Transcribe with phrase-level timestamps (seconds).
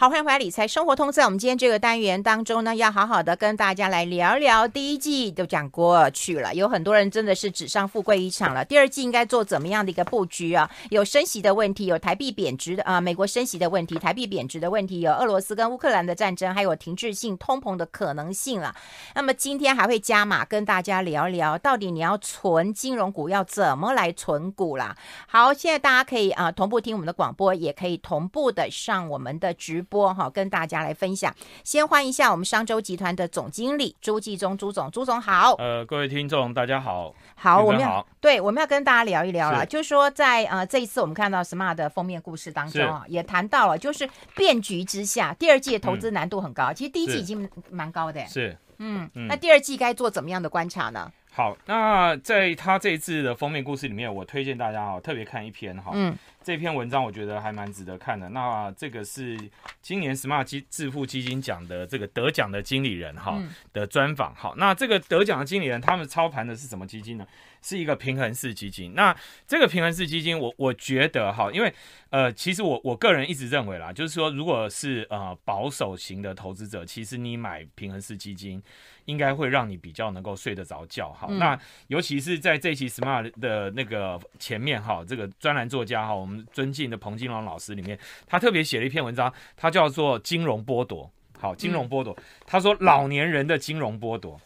[0.00, 1.10] 好，欢迎回来理财生活通。
[1.10, 4.68] 在我们今天这个单元当中呢，要好好的跟大家来聊聊。
[4.68, 8.64] 第一季都讲过去了，有很多人真的是纸上富贵一场了。
[8.64, 10.70] 第二季应该做怎么样的一个布局啊？
[10.90, 18.72] 有升息的问题，有台币贬值的啊，美国升息的问题，台币贬值的问题，有俄罗斯跟乌克兰的战争，还有停滞性通膨的可能性了。
[19.16, 24.94] 那么今天还会加码跟大家聊聊，到底你要存金融股要怎么来存股啦？
[25.26, 29.98] 好，现在大家可以啊同步听我们的广播，也可以同步的上我们的直播。
[29.98, 31.34] 播哈，跟大家来分享。
[31.64, 35.54] 先欢迎一下我们商周集团的总经理朱继忠朱总，朱总好。
[35.54, 37.12] 呃，各位听众大家好。
[37.34, 46.66] 好，我们要对我们要跟大家聊一聊了，就是说在呃这一次我们看到 Smart 的封面故事当中啊，也谈到了，就是变局之下，第二季的投资难度很高。
[46.66, 51.10] 嗯、其实第一季已经蛮高的，是嗯，嗯，那第二季该做怎么样的观察呢？
[51.38, 58.28] 好，那在他这一次的封面故事里面，我推荐大家哈，特别看一篇哈，嗯，这篇文章我觉得还蛮值得看的。
[58.30, 59.38] 那这个是
[59.80, 63.40] 今年 Smart 基致富基金奖的这个得奖的经理人哈
[63.72, 64.34] 的专访。
[64.34, 67.24] 好，那这个得奖的经理人他们操盘的是什么基金呢？
[67.62, 68.94] 是一个平衡式基金。
[68.94, 71.72] 那这个平衡式基金我，我我觉得哈，因为
[72.10, 78.62] 呃，其实我我个人一直认为啦，就是说，如果是呃保守型的投资者，其实你买平衡式基金。
[79.08, 92.14] 应该会让你比较能够睡得着觉，好，那尤其是在这期 Smart 的那个前面哈，这个专栏作家哈，我们尊敬的彭金龙老师里面，他特别写了一篇文章，他叫做《金融剥夺》，好，金融剥夺，
[92.46, 94.38] 他说老年人的金融剥夺。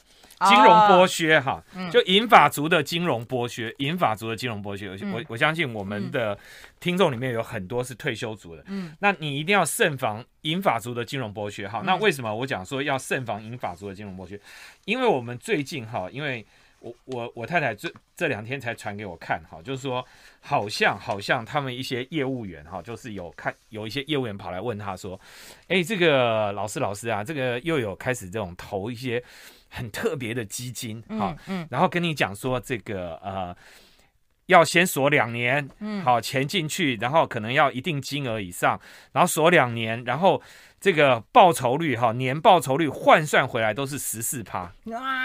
[0.48, 4.96] 金融剥削哈，就银发族的金融剥削，银发族的金融剥削。
[5.12, 6.38] 我我相信我们的
[6.80, 11.82] 听众里面有很多是退休族的，嗯，那你一定要慎防银发族的金融剥削哈。
[11.84, 14.40] 那为什么我讲说要慎防银发族的金融剥削？
[14.84, 16.44] 因为我们最近哈，因为
[16.80, 20.04] 我我我太太这这两天才传给我看哈，就是说
[20.40, 25.18] 好像好像他们一些业务员哈，就是有看有一些业务员跑来问他说，
[25.68, 29.22] 哎，这个老师老师啊，这个又有开始这种投一些。
[29.72, 33.56] 很特别的基金，好，嗯，然后跟你讲说这个呃，
[34.46, 38.78] 要先锁两年，嗯，好，钱进去，然后可能要一定金额以上，
[39.12, 40.42] 然后锁两年，然后
[40.78, 44.70] 这个报酬率哈，年报酬率换算回来都是十四趴，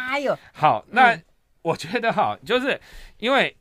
[0.09, 1.19] 哎呦，好，那
[1.61, 2.79] 我觉得哈，就是
[3.17, 3.55] 因为。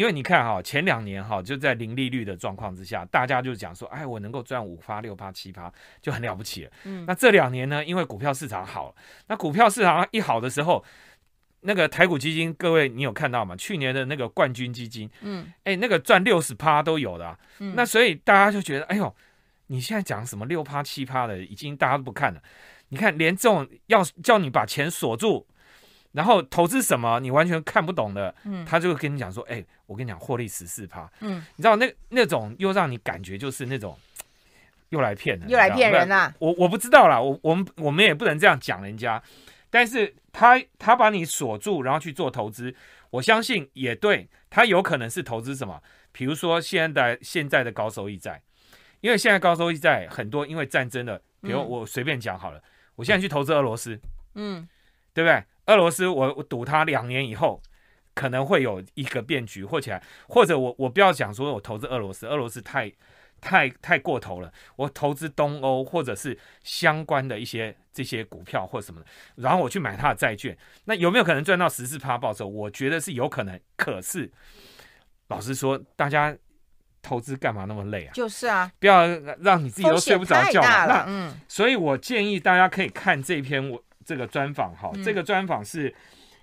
[0.00, 6.70] 因为你看哈，前两年哈就在零利率的状况之下，大家就讲说，哎，我能够赚五趴、六趴、七趴就很了不起了。
[6.84, 8.96] 嗯，那这两年呢，因为股票市场好，
[9.26, 10.82] 那股票市场一好的时候，
[11.60, 13.54] 那个台股基金，各位你有看到吗？
[13.54, 17.38] 去年的那个冠军基金，嗯，哎，那个赚六十趴都有的啊。
[17.58, 19.14] 嗯，那所以大家就觉得，哎呦，
[19.66, 22.42] 你现在讲什么六趴、七趴的，已经大家都不看了。
[22.88, 25.46] 你看，连这种要叫你把钱锁住。
[26.12, 33.96] 然后投资什么你完全看不懂的，嗯，他就会跟你讲说，哎，我跟你讲，获利十四趴，嗯，你知道那那种又让你感觉就是那种
[34.90, 36.34] 又来骗人，又来骗人啦。
[36.40, 39.22] 我我不知道啦，我我们我们也不能这样讲人家，
[39.70, 42.74] 但是他他把你锁住，然后去做投资，
[43.10, 48.42] 我相信也对，他有可能是投资什么，比如说现在现在的高收益债，
[49.00, 52.62] 因为现在高收益债很多，因为战争的，比如我随便讲好了，嗯，
[52.96, 53.96] 我现在去投资俄罗斯，
[54.34, 54.68] 嗯，
[55.14, 55.40] 对不对？
[55.66, 57.62] 俄罗斯，我我赌他两年以后
[58.14, 62.90] 可能会有一个变局，或起来，或者我我不要讲说我投资俄罗斯，俄罗斯太
[63.40, 69.06] 太太过头了，我投资东欧或者是相关的一些这些股票或什么的，
[69.36, 70.56] 然后我去买他的债券，
[70.86, 72.46] 那有没有可能赚到十四趴报酬？
[72.46, 74.30] 我觉得是有可能，可是
[75.28, 76.36] 老实说，大家
[77.00, 78.12] 投资干嘛那么累啊？
[78.12, 79.06] 就是啊，不要
[79.38, 80.60] 让你自己都睡不着觉。
[80.60, 83.84] 那嗯，所以我建议大家可以看这篇我。
[84.10, 85.94] 这个专访哈，这个专访是，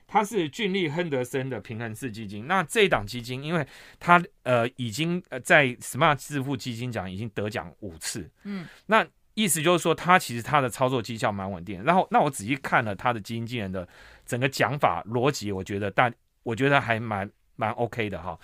[0.07, 2.47] 它是俊利亨德森的平衡式基金。
[2.47, 3.67] 那这一档基金，因为
[4.00, 11.83] 它呃已经呃在 Smart 致富基金奖已经得奖五次，嗯，那意思就是说，它其实它的操作绩效蛮稳定。
[11.83, 13.85] 然后，那我仔细看了他的基金经理人的
[14.25, 16.09] 整个讲法逻辑，我觉得大
[16.44, 18.39] 我觉得还蛮蛮 OK 的哈。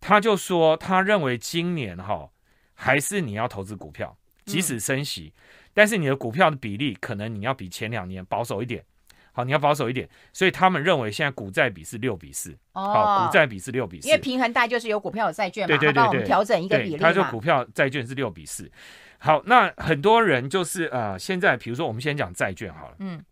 [0.00, 2.28] 他就说，他认为今年哈
[2.74, 5.32] 还是你要投资股票，即使升息。
[5.36, 5.40] 嗯
[5.72, 8.84] 但是你的股票的比例可能你要比前两年保守一点，
[9.32, 18.70] 好，你要保守一点，所以他们认为现在股债比是六比四，好，股债比是六比四，因为平衡大就是有股票有债券嘛，对对对，对，调整一个比例，他说股票债券是六比四，
[19.18, 23.24] 好，那很多人就是呃，现在比如说我们先讲债券好了，嗯，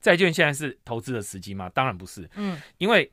[0.00, 1.70] 债券现在是投资的时机吗？
[1.74, 3.10] 当然不是，嗯，因为。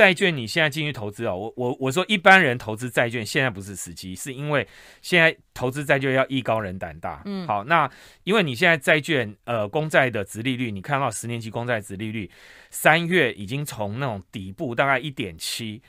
[0.00, 4.66] 债券你现在进去投资哦，我我我说一般人投资债券现在不是时机，是因为
[5.02, 7.20] 现在投资债券要艺高人胆大。
[7.26, 7.90] 嗯，好，那
[8.24, 12.30] 因为你现在债券呃公债的殖利率，你看到十年期公债殖利率
[12.70, 15.82] 三月已经从那种底部大概一点七，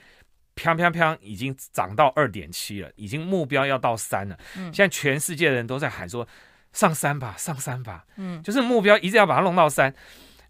[0.54, 4.38] 啪啪啪已经涨到二点七了，已经目标要到三了。
[4.58, 6.28] 嗯，现在全世界的人都在喊说
[6.74, 9.94] 上三吧，上三吧，嗯，就是目标一直要把它弄到三。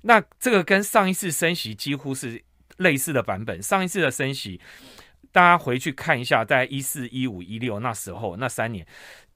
[0.04, 2.42] 那这个跟上一次升息几乎是
[2.78, 3.62] 类似的版本。
[3.62, 4.60] 上一次的升息，
[5.30, 8.86] 大家回去看一下，在一四一五一六那时候那三年，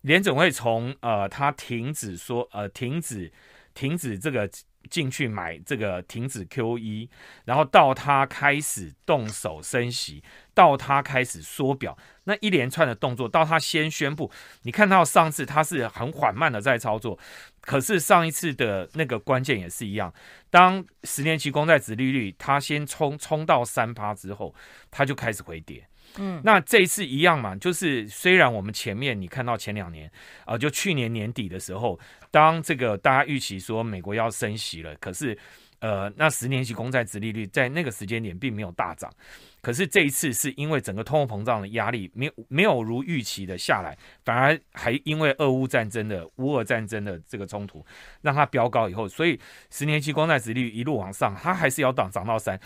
[0.02, 3.32] 联总会从呃，他停止说呃，停止
[3.74, 4.48] 停止这个。
[4.86, 7.08] 进去买这个停止 QE，
[7.44, 10.22] 然后到他开始动手升息，
[10.54, 14.30] 到他开始缩表，那一连串的动作，到他先宣布，
[14.62, 17.18] 你看到上次他是很缓慢的在操作，
[17.60, 20.12] 可是上一次的那个关键也是一样，
[20.50, 24.54] 当十年期公债殖利率他先冲冲到三趴之后，
[24.90, 25.86] 他就开始回跌。
[26.18, 30.10] 嗯，那这一次一样嘛，就是虽然我们前面你看到前两年
[30.44, 31.98] 啊、就去年年底的时候，
[32.30, 35.36] 当这个大家预期说美国要升息了，可是
[35.80, 39.12] 呃，那十年期公债殖利率在那个时间点并没有大涨，
[39.60, 47.84] 可是这一次是因为整个通货膨胀的压力没有没有如预期的下来，反而还因为俄乌战争的乌俄战争的这个冲突
[48.22, 49.38] 让它飙高以后，所以
[49.70, 52.58] 十年期公债殖利率一路往上，它还是要涨涨到三。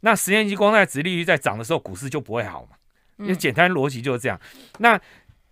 [0.00, 2.76] 那十年期公债殖利率在涨的时候，股市就不会好嘛。
[3.20, 4.40] 因为简单逻辑就是这样，
[4.78, 5.00] 那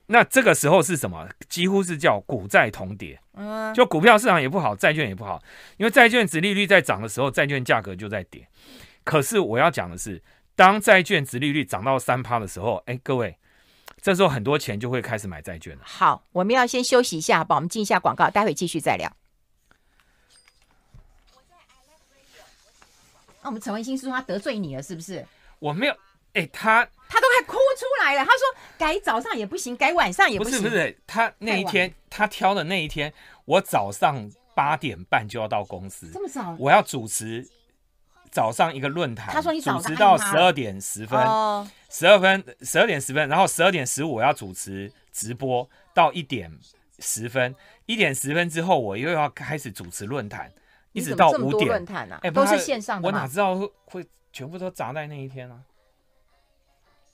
[0.07, 1.29] 那这个时候是什么？
[1.49, 3.21] 几乎是叫股债同跌，
[3.75, 5.43] 就股票市场也不好，债券也不好。
[5.77, 8.49] 因为债券值利率在涨的时候，债券价格就在跌。
[9.05, 10.23] 可是我要讲的是，
[10.57, 13.37] 当债券值利率涨到三趴的时候，哎，各位，
[14.01, 15.83] 这时候很多钱就会开始买债券了。
[15.85, 17.59] 好，我们要先休息一下，好不好？
[17.59, 19.15] 我们进一下广告，待会继续再聊。
[23.43, 25.25] 那我们陈文新说他得罪你了，是不是？
[25.59, 25.95] 我没有。
[26.39, 28.21] 哎、欸，他他都快哭出来了。
[28.21, 30.53] 他说改早上也不行，改晚上也不行。
[30.53, 33.13] 不是不是，他那一天他挑的那一天，
[33.45, 37.45] 我早上八点半就要到公司，这么早，我要主持
[38.31, 39.35] 早上一个论坛。
[39.35, 41.19] 他说你主持到十二点十分，
[41.91, 46.57] 十二分十二点十分，然后十二点十五我要主持直播到一点
[47.01, 47.53] 十分，
[47.87, 50.53] 一点十分之后我又要开始主持论坛，
[50.93, 51.67] 一直到五点。
[51.67, 53.09] 论坛啊，都是线上的。
[53.09, 55.59] 我哪知道会全部都砸在那一天啊？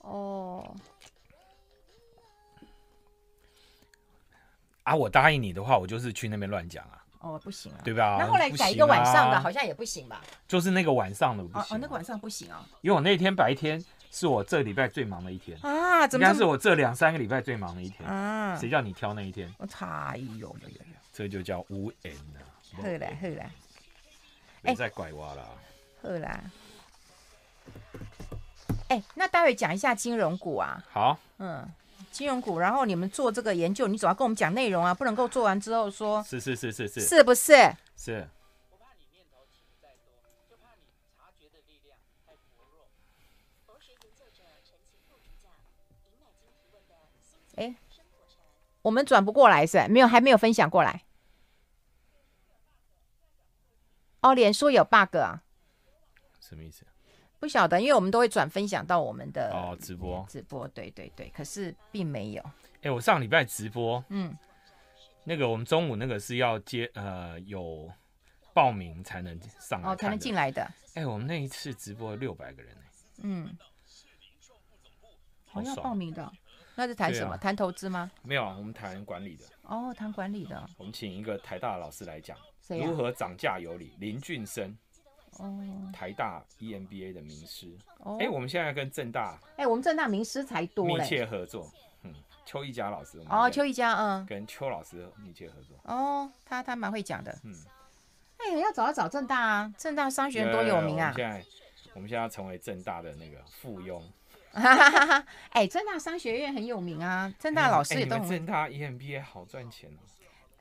[0.05, 0.75] 哦，
[4.83, 4.95] 啊！
[4.95, 7.01] 我答应你的话，我就是去那边乱讲啊。
[7.21, 8.17] 哦，不行啊，对吧？
[8.19, 10.21] 那后来改一个晚上的，好像也不行吧？
[10.47, 11.75] 就是那个晚上的不行。
[11.75, 16.25] 哦，那个晚上不行啊，因为我那天白天是我这礼拜最忙的一天啊，怎么？
[16.25, 18.55] 应该是我这两三个礼拜最忙的一天啊？
[18.59, 19.51] 谁叫你挑那一天？
[19.57, 20.55] 我哎呦，
[21.11, 22.41] 这就叫无缘了。
[22.77, 23.49] 好嘞，好嘞，
[24.61, 25.49] 别再拐弯了。
[26.03, 26.39] 好啦。
[28.89, 30.83] 哎，那待会讲一下金融股啊。
[30.91, 31.67] 好，嗯，
[32.11, 37.53] 金融股，然后你们做这个研究，你总要跟我们讲内容啊，不能够做完之后说，是是是是是，是不是？
[37.97, 38.27] 是。
[47.55, 47.73] 哎，
[48.81, 49.87] 我们转不过来是？
[49.87, 51.03] 没有，还没有分享过来。
[54.21, 55.41] 哦，脸书有 bug 啊？
[56.41, 56.85] 什么意思？
[57.39, 62.41] 不晓得，因为我们都会转分享到我们的哦直播直播，对对对，可是并没有。
[62.41, 64.35] 哎、欸，我上礼拜直播，嗯，
[65.23, 67.91] 那个我们中午那个是要接呃有
[68.53, 70.63] 报名才能上来，哦，才能进来的。
[70.95, 72.81] 哎、欸，我们那一次直播六百个人呢，
[73.23, 73.57] 嗯，
[75.45, 76.31] 好像要报名的，
[76.75, 77.37] 那是谈什么？
[77.37, 78.09] 谈、啊、投资吗？
[78.23, 79.43] 没有啊，我们谈管理的。
[79.63, 80.67] 哦，谈管理的。
[80.77, 82.37] 我们请一个台大的老师来讲，
[82.69, 84.75] 如何涨价有理，林俊生。
[85.39, 87.75] 哦，台大 EMBA 的名师，
[88.19, 91.69] 哎、欸，我们现在跟正大，哎、欸，我们正大名师才多，密切合作，
[92.03, 92.13] 嗯，
[92.45, 97.53] 邱一佳老师，哦，邱一佳，嗯，跟邱老师密切合作，哦，他他蛮会讲的，嗯，
[98.37, 101.43] 哎、欸，要找要找正大啊，正大商学院多有名啊，现在
[101.93, 104.01] 我们现在要成为正大的那个附庸，
[104.53, 109.99] 哈哈哈哎、正，大商学院很有名啊，正大老师也都，政、欸、大 EMBA 好赚钱哦，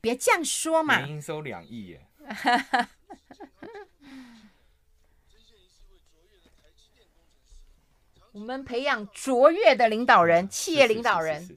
[0.01, 2.01] 别这样说嘛，年营收两亿耶。
[8.35, 11.49] 我们培养卓越的领导人，企业领导人。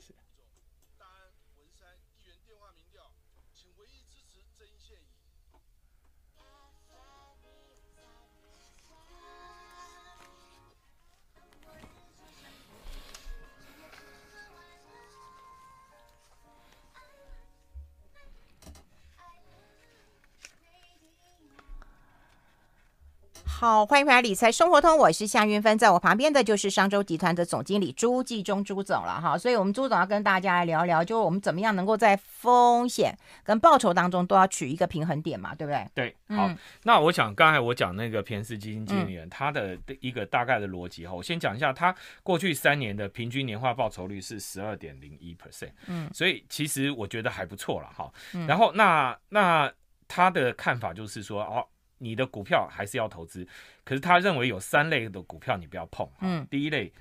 [23.68, 35.86] 好，欢迎回来理财生活通，我是夏云芬，在我旁边的就是商周集团的总经理朱继忠朱总了哈，所以我们朱总要跟大家来聊聊，就是我们怎么样能够在风险跟报酬当中都要取一个平衡点嘛，对不对？
[35.94, 41.94] 对，好，嗯、那我想刚才我讲那个皮恩斯基金经理人，嗯、他的一个大概的逻辑哈，我先讲一下，他
[42.24, 49.70] 过去三年的平均年化报酬率是十二点零一 percent，嗯，所以其实我觉得还不错了哈，嗯、然后那那
[50.08, 51.68] 他的看法就是说哦。
[52.00, 53.48] 你的股票还是要投资，
[53.84, 56.08] 可是他认为有三类的股票你不要碰。
[56.22, 56.92] 嗯，第一类，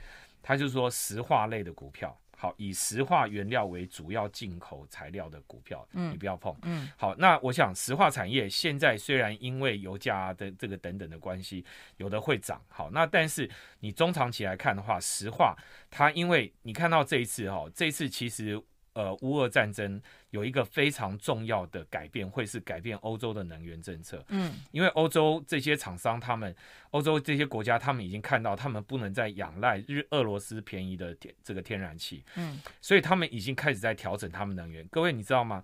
[0.42, 6.56] 他就是说石化类的股票，好，以石化原料为主要进口材料的股票，嗯，你不要碰。
[6.62, 11.64] 嗯，好，那我想石化产业现在虽然因为油价的这个等等的关系，
[11.98, 13.50] 有的会涨，好，那但是
[13.80, 15.56] 你中长期来看的话，石化
[15.90, 18.62] 它因为你看到这一次哈，这一次其实。
[18.96, 20.00] 呃，乌俄战争
[20.30, 24.24] 有一个非常重要的改变，会是改变欧洲的能源政策。
[24.28, 26.56] 嗯，因为欧洲这些厂商，他们
[26.92, 32.24] 欧洲这些国家，他们已经看到，他们不能再仰赖日俄罗斯便宜的天这个天然气。
[32.36, 34.88] 嗯，所以他们已经开始在调整他们能源。
[34.88, 35.62] 各位，你知道吗？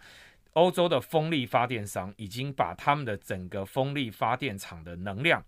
[0.52, 5.42] 欧洲的风力发电商已经把他们的整个风力发电厂的能量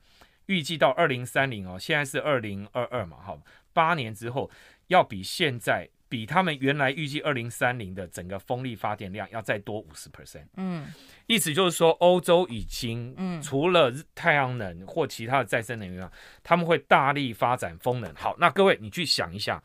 [0.47, 3.39] 预计到二零三零哦，现在是二零二二嘛，好，
[3.75, 4.51] 八年之后
[4.87, 5.91] 要比现在。
[6.15, 10.87] 比他们原来预计二零三零的整个风力发电量要再多五十 percent，嗯，
[11.27, 16.09] 意思就是说，欧洲已经，嗯，除了太阳能或其他的再生能源，
[16.45, 18.15] 他们会大力发展风能。
[18.15, 19.61] 好，那各位你去想一下，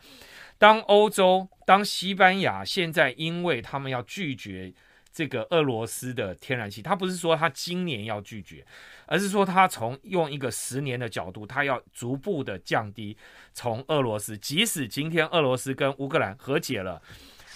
[0.57, 4.73] 当欧洲、当西班牙现在因为他们要拒绝。
[5.19, 8.65] 这个俄罗斯的天然气，他不是说他今年要拒绝，
[9.05, 13.17] 而是说他从用一个十年的角度，他要逐步的降低
[13.51, 17.01] 从俄罗斯，即使今天俄罗斯跟乌克兰和解了，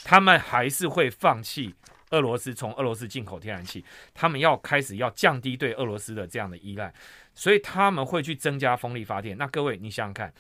[0.04, 1.74] 他们还是会放弃
[2.10, 6.94] 俄罗斯从俄罗斯进口天然气，他们要开始要降低对俄罗斯的这样的依赖，
[7.34, 9.38] 所以他们会去增加风力发电。
[9.38, 10.34] 那各位，你想想看。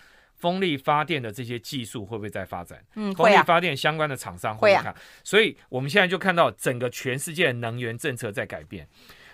[0.43, 2.83] 风力发电的这些技术会不会再发展？
[2.95, 8.85] 嗯，风力发电相关的厂商会看，所以我们现在就看到整个全世界的能源政策在改变。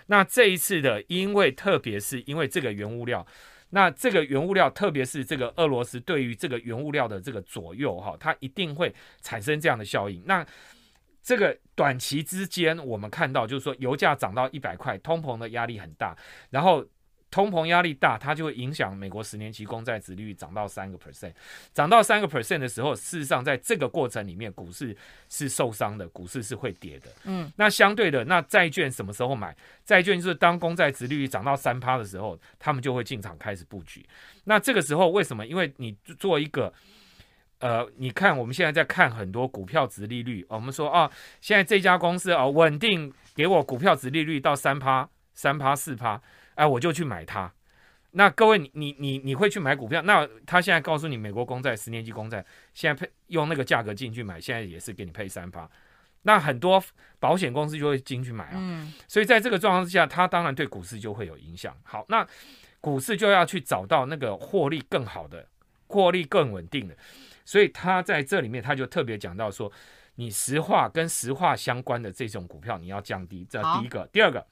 [0.06, 3.26] 那这一次的，因为特别是因为这个原物料，
[3.70, 10.22] 那这个原物料，特别是这个俄罗斯对于这个原物料的这个左右哈，它一定会产生这样的效应。
[10.26, 10.46] 那
[11.20, 16.16] 这个短期之间，我们看到就是说，油价涨到一百块，通膨的压力很大，
[16.50, 16.86] 然后。
[17.30, 21.32] 通膨压力大，它就会影响美国十年期公债殖利率涨到三个 percent，
[21.72, 24.96] 涨到三个 percent 的时候，事实上在这个过程里面，股市
[25.28, 27.06] 是受伤的，股市是会跌的。
[27.24, 29.56] 嗯，那相对的，那债券什么时候买？
[29.84, 34.04] 债券就是当公债殖利率涨到三趴的时候，他们就会进场开始布局。
[34.44, 35.46] 那这个时候为什么？
[35.46, 36.72] 因为你做一个，
[37.60, 41.08] 呃，你看我们现在在看很多股票值利率，我们说啊，
[41.40, 46.20] 现在这家公司啊稳定给我股票值利率到三趴、三趴、四趴。
[46.60, 47.50] 哎，我就去买它。
[48.10, 50.02] 那各位，你你你你会去买股票？
[50.02, 55.66] 那他现在告诉你，美国公债十年期公债现在配用那个价格进去买，现在也是给你配三趴。
[56.22, 56.82] 那很多
[57.18, 58.56] 保险公司就会进去买啊。
[58.56, 58.92] 嗯。
[59.08, 61.74] 所以在这个状况之下，它当然对股市就会有影响。
[61.82, 62.26] 好，那
[62.78, 65.46] 股市就要去找到那个获利更好的、
[65.86, 66.94] 获利更稳定的。
[67.46, 69.72] 所以他在这里面，他就特别讲到说，
[70.16, 73.46] 你石化跟石化相关的这种股票，你要降低。
[73.48, 74.46] 这第一个，第二个。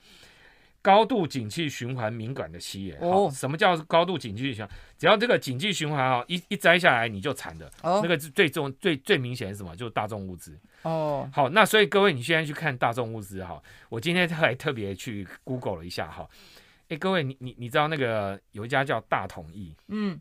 [0.80, 4.76] 高度景气循环敏感的企业，哦，什么叫高度景气循环？
[4.96, 7.70] 只要这个景气循环啊，一一摘下来你就惨的。
[7.82, 9.74] 哦，那个是最重、最最明显的是什么？
[9.76, 10.58] 就是大众物资。
[10.82, 16.28] 哦，好，那所以各位，你现在去看大众物资哈，我今天还特别去 Google 了一下哈。
[16.88, 20.18] 哎，各位，你你你知道那个有一家叫大统一，嗯，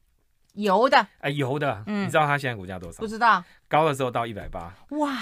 [0.54, 3.00] 油的，哎，油的，嗯，你知道它现在股价多少？
[3.00, 5.18] 不知道，高的时候到一百八，哇，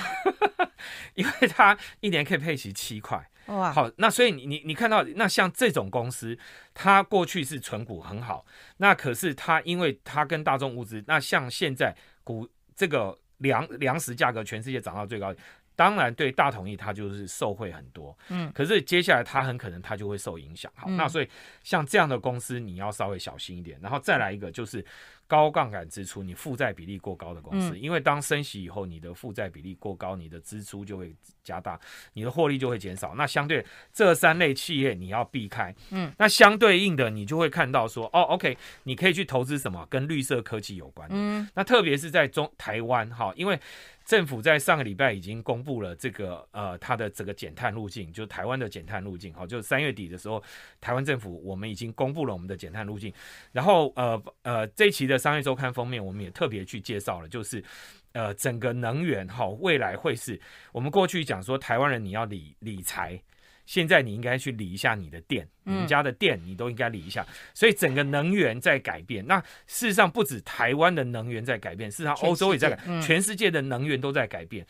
[1.13, 3.30] 因为它一年可以配息七块。
[3.47, 6.37] 哇，好，那所以你你你看到那像这种公司，
[6.73, 8.45] 它过去是存股很好，
[8.77, 15.33] 那可是它因为它跟大众物资，那像现在股这个粮粮食价格全世界涨到最高，
[15.75, 21.29] 当然对大统一它就是受惠很多，嗯，可是接下来它很可能它就会受影响，好，那所以
[21.63, 24.85] 像这样的公司你要稍微小心一点，然后再来一个就是。
[25.27, 31.79] 高杠杆支出，你负债比例过高的公司，嗯、因为当升息以后，你的负债比例过高，你的支出就会加大，
[32.13, 33.15] 你的获利就会减少。
[33.15, 43.60] 那相对这三类企业你要避开，嗯，那相对应的你就会看到说，哦，OK，你可以去投资什么跟绿色科技有关的，嗯，那特别是在中台湾哈，因为。
[44.05, 49.33] 政府在上个礼拜已经公布了这个呃，它的这个减碳路径，就是台湾的减碳路径。
[49.33, 50.41] 好，就是三月底的时候，
[50.79, 53.12] 台湾政府我们已经公布了我们的减碳路径。
[53.51, 57.63] 然后呃呃，这一期的商业周刊封面，我们也特别去介绍了，就是
[58.12, 60.39] 呃整个能源哈，未来会是
[60.71, 63.19] 我们过去讲说台湾人你要理理财，
[63.65, 67.25] 现在你应该去理一下你的电，你们家的电你都应该理一下。
[67.53, 69.25] 所以整个能源在改变。
[69.25, 74.65] 那事实上不止台湾的能源在改变，事实上欧洲也在改，全世界的能源都在改变。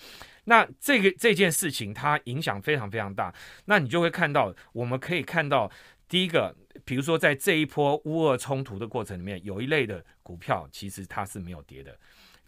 [0.45, 3.33] 那这个这件事情它影响非常非常大。
[3.65, 5.69] 那你就会看到，我们可以看到
[6.07, 11.97] 第一个，比如说在这一波乌俄冲突的过程里面，有一类的股票其实它是没有跌的，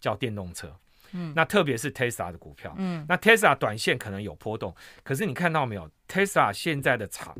[0.00, 0.74] 叫电动车。
[1.12, 7.36] 嗯，那特别是 Tesla 的股票，嗯，那 Tesla 短线可能有波动，可是你看到没有？Tesla 现在的厂，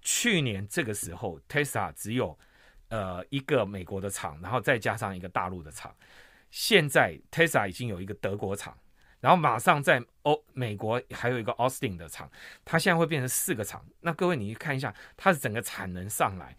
[0.00, 2.38] 去年这个时候 Tesla 只有
[2.88, 5.94] 呃一个美国的厂，然后再加上一个大陆的厂，
[6.50, 8.78] 现在 Tesla 已经有一个德国厂，
[9.20, 12.30] 然后马上在欧美国还有一个 Austin 的厂，
[12.64, 13.84] 它现在会变成四个厂。
[14.00, 16.56] 那各位你去看一下，它的整个产能上来，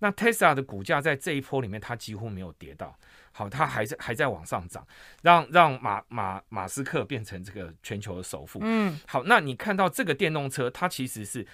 [0.00, 2.98] 那 Tesla 的股价在这一波里面它几乎没有跌到。
[3.36, 4.86] 好，它还在还在往上涨，
[5.22, 8.60] 让让马马马斯克变成这个全球的首富。
[8.62, 11.44] 嗯，好，那你看到这个电动车，它其实是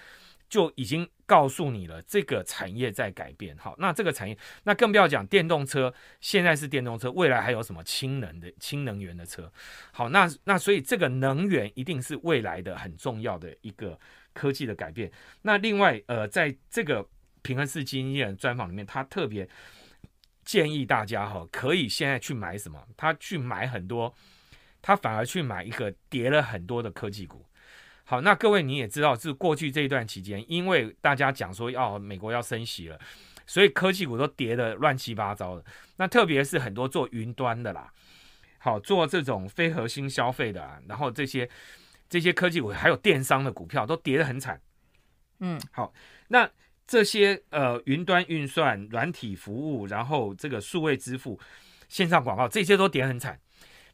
[0.47, 3.57] 就已经告诉你了，这个产业在改变。
[3.57, 9.51] 好，那这个产业，那更不要讲电动车，现在是电动车，未来还有什么氢能的氢能源的车？
[9.91, 13.99] 好，那那所以这个能源一定是未来的很重要的一个
[14.33, 15.11] 科技的改变。
[15.41, 17.03] 那另外，呃，在这个
[17.41, 19.49] 平衡式经济人专访里面，他特别。
[20.43, 22.83] 建议大家哈，可以现在去买什么？
[22.97, 24.13] 他去买很多，
[24.81, 27.45] 他反而去买一个跌了很多的科技股。
[28.03, 32.99] 好，那各位你也知道，是过去这一段期间，因为大家讲说要美国要升息了，
[33.45, 35.63] 所以科技股都跌得乱七八糟的。
[35.97, 37.93] 那特别是很多做云端的啦，
[38.57, 41.49] 好，做这种非核心消费的啊，然后这些
[42.09, 44.59] 这些科技股还有电商的股票都跌得很惨。
[45.39, 45.93] 嗯，好，
[46.29, 46.49] 那。
[46.91, 51.39] 这些呃，云端运算、软体服务，然后这个数位支付、
[51.87, 53.39] 线上广告，这些都跌很惨。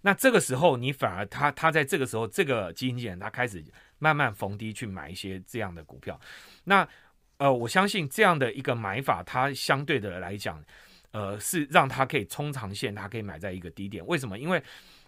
[0.02, 3.64] 那这个时候，你反而他他在这个时候，这个基金经理人他开始
[4.00, 6.20] 慢慢逢低去买一些这样的股票。
[6.64, 6.88] 那
[7.38, 10.60] 呃，我相信这样的一个买法，它相对的来讲，
[11.12, 14.04] 呃，是让他可以冲长线，他可以买在一个低点。
[14.08, 14.40] 为什么？
[14.40, 14.60] 因为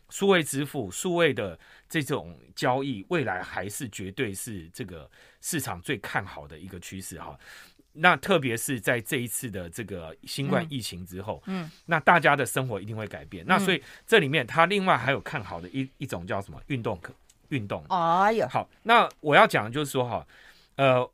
[0.09, 5.09] 数位支付、数位的这种交易，未来还是绝对是这个
[5.41, 7.35] 市场最看好的一个趋势哈。
[7.93, 13.43] 那特别是在这一次的这个新冠疫情之后，嗯，嗯，那大家的生活一定会改变。
[13.45, 17.13] 嗯、那所以这里面他另外还有看好的一一种叫什么运动可
[17.49, 17.83] 运动。
[17.89, 20.25] 哎呀，好，那我要讲的就是说哈，
[20.75, 21.11] 呃，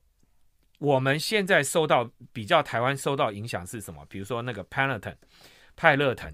[0.80, 4.06] 我们现在受到比较台湾受到影响是什么？
[4.10, 5.16] 比如说那个 Peloton
[5.76, 6.32] 派乐腾，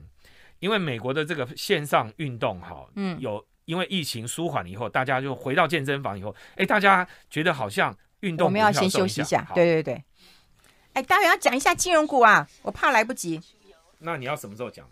[0.60, 10.04] 因为美国的这个线上运动哈，嗯，有因为疫情舒缓以后，大家就回到健身房以后，哎，大家觉得好像运动我们要先休息一下，对对对。
[10.94, 13.42] 哎，待会要讲一下金融股啊，我怕来不及。
[14.00, 14.86] 那你要什么时候讲？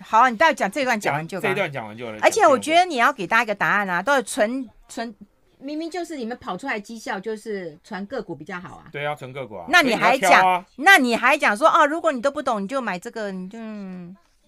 [0.00, 1.40] 好，你待会讲这段讲完就。
[1.40, 2.08] 这段讲完就。
[2.20, 5.14] 而且我觉得你要给大家一个答案啊，都是纯纯，
[5.58, 8.88] 明明就是你们跑出来绩效就是纯个股比较好啊。
[8.90, 9.66] 对啊，纯个股啊。
[9.68, 10.42] 那你还讲？
[10.44, 13.58] 啊、那你还讲说哦，如果你都不懂，你就买这个，你就。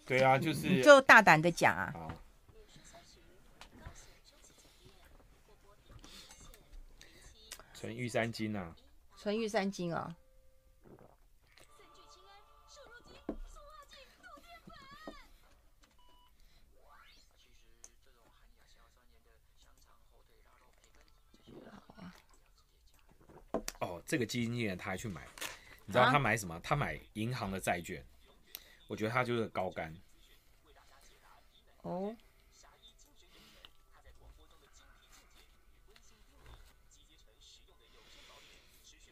[0.04, 0.66] 对啊，就是。
[0.66, 1.92] 你就大胆的讲啊。
[1.94, 2.10] 好。
[7.78, 8.74] 纯玉三金啊。
[9.22, 10.08] 纯玉三金啊。
[10.08, 10.25] 哦，
[24.07, 25.26] 这个基金经理他还去买，
[25.85, 26.55] 你知道他买什么？
[26.55, 28.05] 啊、他买银行的债券，
[28.87, 29.92] 我觉得他就是高干。
[31.83, 32.16] 哦。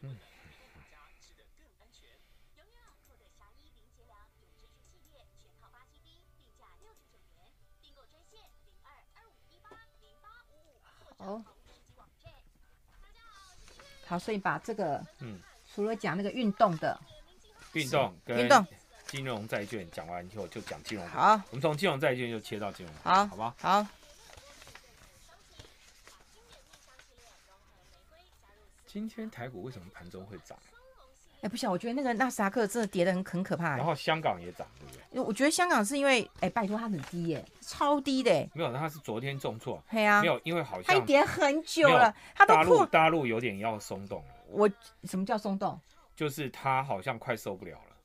[0.01, 0.17] 嗯。
[11.17, 11.45] 哦。
[14.05, 15.39] 好，所以把这个，嗯，
[15.73, 16.99] 除了讲那个运动的，
[17.73, 18.65] 运动跟运动
[19.07, 21.07] 金融债券讲完以后，就讲金融。
[21.09, 22.95] 好，我们从金融债券就切到金融。
[23.03, 23.55] 好，好吧。
[23.59, 23.85] 好。
[28.85, 30.57] 今天台股为什么盘中会涨？
[31.45, 33.77] 哎，不晓得，我觉得那个纳斯达克真的跌得很很可怕。
[33.77, 35.01] 然后香港也涨，对不对？
[35.11, 38.31] 因为我觉得香港是因为，哎，拜托它很低耶，超低的。
[38.55, 39.79] 没有，那它是昨天重挫。
[39.91, 40.21] 对啊。
[40.21, 44.33] 没有，因为好像它跌很久了，它都大陆大陆有点要松动了。
[44.49, 44.67] 我
[45.03, 45.79] 什么叫松动？
[46.15, 47.95] 就是它好像快受不了了，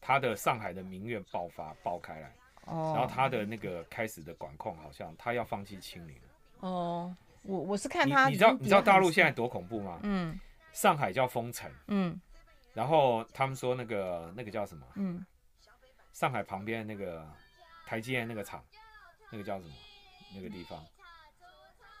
[0.00, 2.32] 它的上海的民怨爆发爆开来，
[2.66, 6.14] 哦，然后它的那个开始的管控好像它要放弃清零。
[6.60, 7.12] 哦，
[7.42, 9.98] 我我是看它，你知道你知道大陆现在多恐怖吗？
[10.04, 10.38] 嗯。
[10.70, 11.68] 上海叫封城。
[11.88, 12.20] 嗯。
[12.78, 14.86] 然后他们说那个那个叫什么？
[14.94, 15.26] 嗯，
[16.12, 17.28] 上海旁边那个
[17.84, 18.64] 台积电那个厂，
[19.32, 19.74] 那个叫什么？
[20.32, 20.80] 那个地方？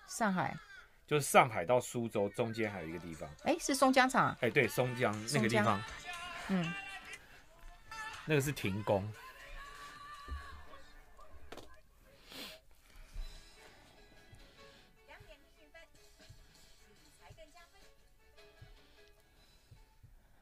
[0.06, 0.56] 上海
[1.04, 5.82] 就是上海到苏州中间还有一个地方，哎，是松江厂，哎，对，松江那个地方，
[6.46, 6.72] 嗯，
[8.24, 9.02] 那个是停工。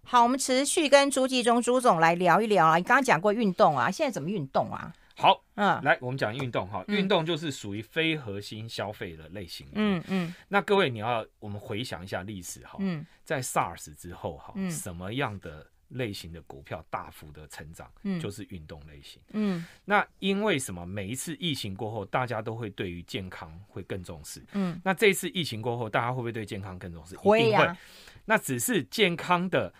[0.08, 2.76] 好，我们持续跟朱继忠朱总来聊一聊啊。
[2.76, 4.94] 你刚刚讲过运动啊，现在怎么运动啊？
[5.16, 6.84] 好，嗯，来，我们讲运动哈。
[6.86, 9.66] 运动就是属于非核心消费的类型。
[9.72, 10.32] 嗯嗯。
[10.46, 12.76] 那各位，你要我们回想一下历史哈。
[12.78, 13.04] 嗯。
[13.24, 17.90] 在 SARS 之后哈，什么样的类型的股票大幅的成长？
[18.04, 19.20] 嗯，就是运动类型。
[19.32, 19.66] 嗯。
[19.84, 20.86] 那因为什么？
[20.86, 24.40] 每一次疫情过后，大家都会对于健康会更重视。
[24.52, 24.80] 嗯。
[24.84, 27.16] 那这一次疫情过后，大家会不会对健康更重视？
[27.16, 27.72] 会呀。
[27.72, 27.78] 会。
[28.26, 29.72] 那只是健康的。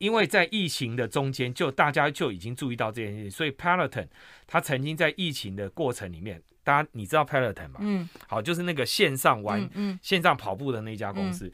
[0.00, 4.08] 因为在疫情的中间，就大家就已经注意到这件事情，所以 Peloton
[4.46, 7.80] 他曾经在疫情的过程里面，大家你知道 Peloton 吗？
[7.80, 11.48] 嗯，好，就是那个线上玩、嗯嗯、线上跑步的那家公司。
[11.48, 11.52] 嗯、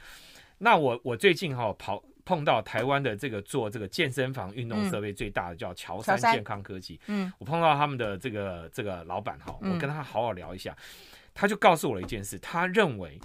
[0.58, 7.00] 那我我最近哈、哦、跑碰到台湾的这个做这个健身房运动设备最大的叫乔山健康科技。
[7.08, 10.84] 嗯，我碰到他们的这个这个老板哈，我跟他好好聊一下，嗯、
[11.34, 13.18] 他就告诉我了一件事，他认为。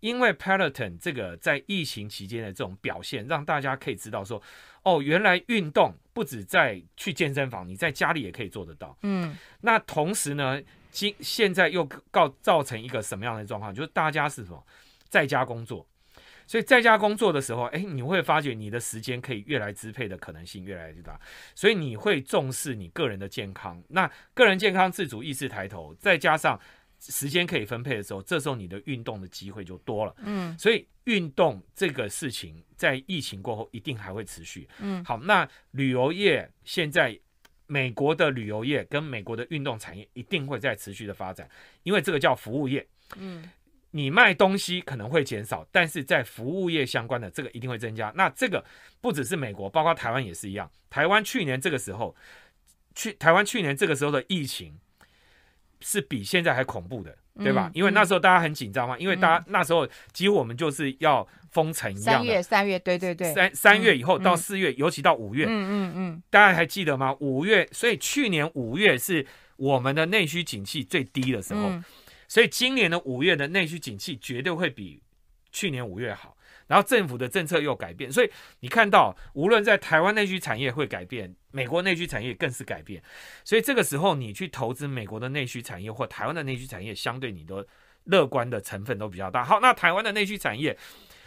[0.00, 4.42] 因为 Peloton 这个在疫情期间的这种表现，让大家可以知道说，
[4.82, 8.96] 哦，原来运动不止在去健身房，你在家里也可以做得到。
[9.02, 10.60] 嗯，那同时呢，
[10.90, 13.74] 今现在又告造成一个什么样的状况？
[13.74, 14.64] 就是大家是什么
[15.08, 15.86] 在家工作，
[16.46, 21.20] 所以在家工作的时候，哎，你会发觉你的时间可以越来支配的可能性越来越大，
[21.54, 23.82] 所以你会重视你个人的健康。
[23.88, 26.58] 那个人健康自主意识抬头，再加上。
[27.00, 30.14] 时间可以分配的时候，这时候你的运动的机会就多了。
[30.18, 34.68] 嗯，所以运动这个事情在疫情过后一定还会持续。
[34.80, 37.18] 嗯，好，那旅游业现在
[37.66, 41.48] 美国的旅游业跟美国的运动产业一定会在持续的发展，
[41.84, 42.86] 因为这个叫服务业。
[43.16, 43.50] 嗯，
[43.90, 48.12] 你卖东西可能会减少，但是在服务业相关的这个一定会增加。
[48.14, 48.62] 那这个
[49.00, 50.70] 不只是美国，包括台湾也是一样。
[50.90, 52.14] 台湾去年这个时候，
[52.94, 54.78] 去台湾去年这个时候的疫情。
[55.80, 57.68] 是比现在还恐怖的，对吧？
[57.68, 62.16] 嗯、因为那时候大家很紧张嘛，嗯、因为大家那时候几乎我们就是要封城一样。
[62.16, 67.16] 三月，三月，对对对，三三月以后到四月，嗯、尤其到五月，嗯嗯嗯，嗯大家还记得吗？
[67.20, 71.84] 五月，所以去年五月是我们的内需景气最低的时候，嗯、
[72.28, 75.02] 所以今年的五月的内需景气绝对会比
[75.50, 76.36] 去年五月好。
[76.70, 78.30] 然后政府的政策又改变，所以
[78.60, 83.02] 你看到，无论在台湾内需产业会改变，美国内需产业更是改变。
[83.44, 87.66] 所以这个时候，你去投资美国的内需产业或台湾的内需产业，相对你的
[88.04, 89.42] 乐观的成分都比较大。
[89.42, 90.78] 好，那台湾的内需产业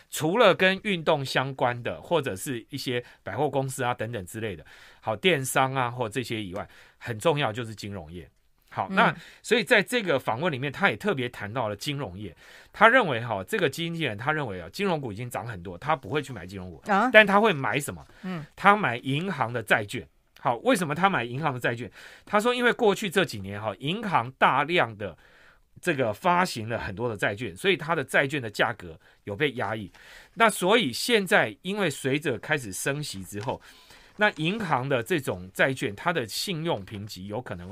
[0.10, 4.66] 除了跟运动相关的，或者是一些百货公司啊等等之类的，
[5.02, 6.66] 好，电商啊或这些以外，
[6.98, 8.30] 很重要就是金融业。
[8.74, 12.36] 好，那所以在这个访问里面，他也特别谈到了金融业。
[12.72, 16.82] 他认为哈，这个经纪人他认为啊，金融股已经涨很多，他不会去买金融股，
[17.14, 18.04] 但他会买什么？
[18.24, 20.04] 嗯，他买银行的债券。
[20.40, 21.90] 好，为什么他买银行的债券？
[22.26, 25.16] 他说，因为过去这几年哈，银行大量的
[25.80, 29.92] 这个发行了很多的债券，所以它的债券的价格有被压抑。
[30.34, 33.62] 那所以现在，因为随着开始升息之后，
[34.18, 37.72] 那银行的这种债券，它的信用评级有可能。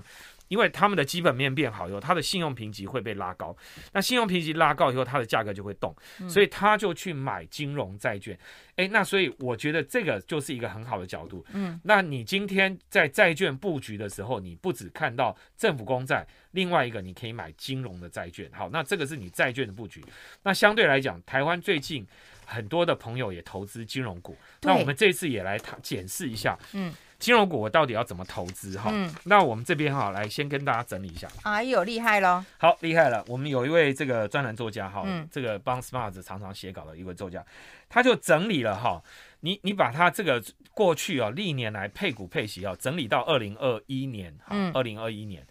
[0.51, 3.55] 因为他们的基本面变好以后，他的信用评级会被拉高。
[3.93, 5.95] 那信用评级拉高以后，它的价格就会动，
[6.27, 8.37] 所以他就去买金融债券。
[8.75, 11.45] 诶，那所以我觉得这个就是一个很好的角度。
[11.53, 18.51] 嗯，那你今天在债券布局的时候，你不只看到政府公债，另外一个你可以买金融的债券。
[18.51, 20.03] 好，那这个是你债券的布局。
[20.43, 22.05] 那相对来讲，台湾最近
[22.45, 24.35] 很多的朋友也投资金融股。
[24.63, 26.59] 那我们这次也来谈检视一下。
[26.73, 26.93] 嗯。
[27.21, 28.89] 金融股我到底要怎么投资哈？
[28.91, 31.27] 嗯，那我们这边哈，来先跟大家整理一下。
[31.43, 32.43] 哎呦，厉害喽！
[32.57, 33.23] 好，厉害了。
[33.27, 37.45] 我们有一位这个专栏作家哈，嗯、这个帮 Smart 常常写稿的一位作家，
[37.87, 38.99] 他就整理了哈。
[39.41, 45.45] 你你把他这个过去啊历年来配股配息啊整理到二零二一年，嗯，二零二一年，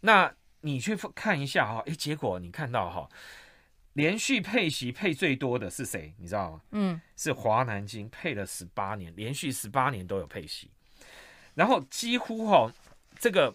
[0.00, 3.08] 那你去看一下哈，哎，结果你看到哈，
[3.94, 6.14] 连续配息配最多的是谁？
[6.18, 6.60] 你知道吗？
[6.70, 10.70] 嗯，是华南金配了十八年，连续十八年都有配息。
[11.54, 12.72] 然后几乎哈，
[13.18, 13.54] 这个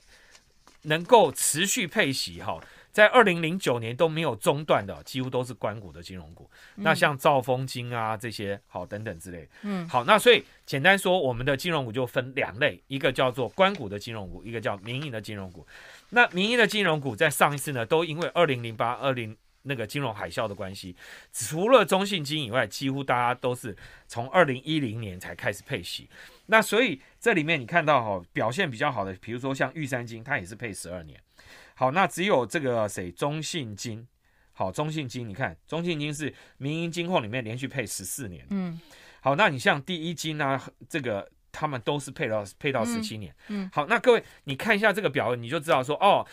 [0.83, 2.59] 能够持续配息哈，
[2.91, 6.49] 在二零零九年都没有中断的，几乎都是关股的金融股。
[6.77, 9.47] 嗯、那像兆丰金啊这些，好等等之类。
[9.63, 15.67] 嗯，好，那所以简单说，我们的金融股就分两类，一个叫做关股的金融股，一个叫民营的金融股。
[16.09, 20.95] 那民营的金融股在上一次呢，都因为二零零八二零那个金融海啸的关系，
[21.33, 23.75] 除了中信金以外，几乎大家都是
[24.07, 26.09] 从二零一零年才开始配息。
[26.45, 31.19] 那所以这里面你看到哈，表现比较好的，比如说像玉山金，它也是配十二年。
[31.75, 34.07] 好，那只有这个谁中信金，
[34.53, 38.47] 好，中信金，你看中信金是民营金控里面连续配十四年。
[38.49, 38.79] 嗯，
[39.21, 43.35] 好，那你像第一金啊，这个他们都是配到配到十七年。
[43.49, 46.25] 嗯，嗯好，那各位你看一下这个表，你就知道说哦。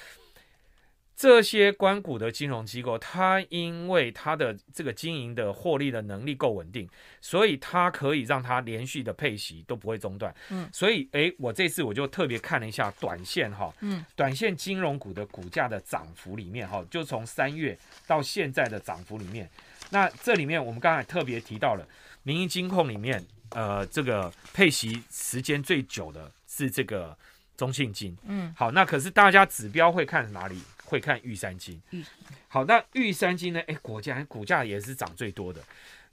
[1.16, 6.86] 这些关股的金融机构，它因为它的这个经营的获利的能力够稳定，
[7.22, 10.34] 所以它可以让它连续的配息都不会中断。
[10.50, 17.76] 嗯，所以诶，我这次我就特别看了一下短线哈，嗯，短线金融股的股价的涨幅里面哈，就从三月
[18.06, 19.48] 到现在的涨幅里面，
[19.88, 21.88] 那这里面我们刚才特别提到了
[22.24, 27.16] 民营金控里面，呃，这个配息时间最久的是这个
[27.56, 28.14] 中信金。
[28.26, 30.60] 嗯，好，那可是大家指标会看哪里？
[30.86, 31.82] 会看玉山金，
[32.46, 33.60] 好，那玉山金呢？
[33.66, 35.60] 哎，股价股价也是涨最多的。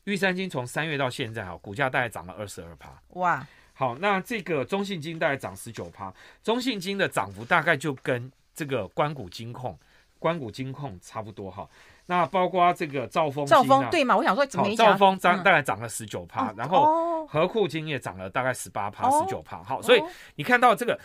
[0.05, 2.89] 玉山金从三月到现在，哈，股价大概涨了二十二趴。
[3.09, 6.11] 哇，好，那这个中信金大概涨十九趴。
[6.43, 9.77] 中信金的涨幅大概就跟这个关谷金控、
[10.17, 11.69] 关谷金控差不多哈。
[12.07, 14.17] 那包括这个兆丰、啊，兆丰对嘛？
[14.17, 19.63] 我想说怎么，兆丰涨大概涨了十九趴，然后和库金也涨了大概十八趴、十九趴。
[19.63, 20.01] 好，所以
[20.35, 20.99] 你看到这个。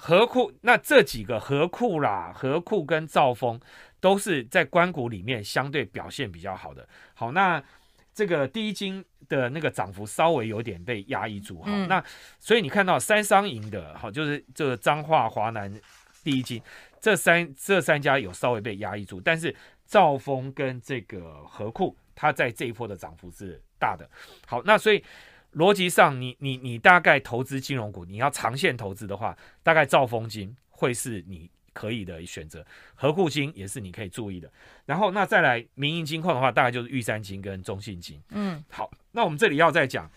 [0.00, 3.60] 合库那这几个河库啦，河库跟兆丰
[3.98, 6.88] 都是在关谷里面相对表现比较好的。
[7.14, 7.60] 好，那
[8.14, 11.64] 这个第一金的那个涨幅稍微有点被压抑住哈。
[11.66, 12.02] 嗯、那
[12.38, 15.68] 所以你看到三商银的，好，就是这个彰化、华南、
[16.22, 16.62] 第一金
[17.00, 19.52] 这三这三家有稍微被压抑住，但是
[19.84, 24.08] 兆丰跟这个河库，它在这一波的涨幅是大的。
[24.46, 25.02] 好，那所以。
[25.54, 34.50] 逻辑上你，你你你大概投资金融股，你要长线投资的话，大概兆丰金会是你可以的选择，合库金也是你可以注意的。
[34.84, 38.20] 然后那再来民营金矿的话，大概就是玉山金跟中信金。
[38.30, 40.10] 嗯，好，那我们这里要再讲，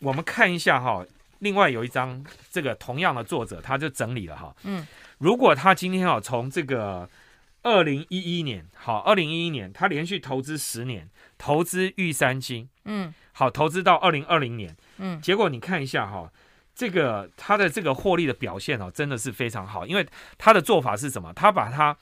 [0.00, 1.06] 我们看一下哈，
[1.38, 4.86] 另外有一张这个同样的作者他就整理了哈，嗯，
[5.18, 7.08] 如果他今天啊从这个
[7.62, 11.08] 二零一一年好，二零一一年他连续投资十年，
[11.38, 13.14] 投资玉山金，嗯。
[13.32, 16.30] 好，投资到二零二零年，嗯，结果你看一下哈，
[16.74, 21.32] 这个他的这个获利的表现哦，真的是非常好，因为他的做法是什么？
[21.32, 21.96] 他把他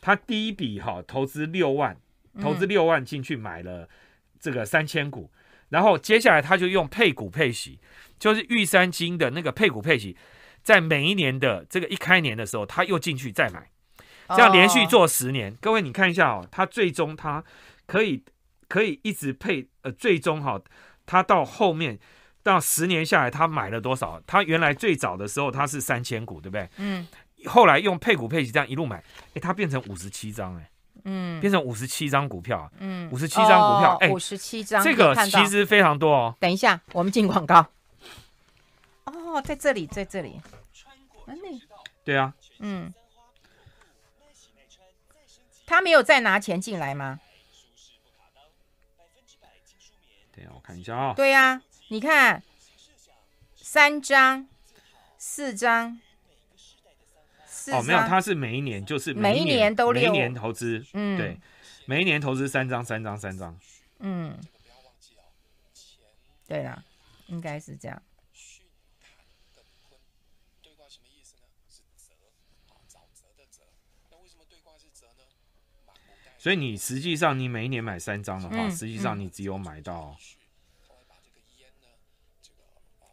[0.00, 1.96] 他第一笔哈投资六万，
[2.40, 3.88] 投资六万进去买了
[4.38, 5.30] 这个三千股，
[5.70, 7.80] 然后接下来他就用配股配息，
[8.18, 10.16] 就是玉山金的那个配股配息，
[10.62, 13.68] 在每一年的这个一开年的时候，他又进去再买，
[14.28, 15.56] 这样连续做十年。
[15.60, 17.42] 各位你看一下哦，他最终他
[17.86, 18.22] 可以。
[18.74, 20.60] 可以一直配，呃，最终哈，
[21.06, 21.96] 他到后面
[22.42, 24.20] 到十年下来，他买了多少？
[24.26, 26.68] 他原来最早的时候他是三千股，对不对？
[26.78, 27.06] 嗯。
[27.46, 28.96] 后来用配股配息这样一路买，
[29.34, 30.68] 哎，他变成五十七张，哎，
[31.04, 36.34] 嗯，变成五十七张股票，嗯，五十七张股票，哎，五十七张，这个其实非常多哦。
[36.40, 37.64] 等一下，我们进广告。
[39.04, 40.40] 哦，在这里，在这里。
[42.02, 42.34] 对啊。
[42.58, 42.92] 嗯。
[45.64, 47.20] 他没有再拿钱进来吗？
[50.34, 51.14] 对，我看一下啊、哦。
[51.16, 52.42] 对呀、啊，你看，
[53.54, 54.48] 三张、
[55.16, 56.00] 四张、
[57.46, 57.80] 四张。
[57.80, 61.38] 哦，没有，它是每一年就是每一年，每一年都每一年投资，嗯，对，
[61.86, 63.56] 每一年投资三张、三张、三张。
[64.00, 64.36] 嗯，
[66.48, 66.82] 对啦，
[67.28, 68.02] 应该是这样。
[76.44, 80.14] 所以你实际上你每一年买三张的话，实际上你只有买到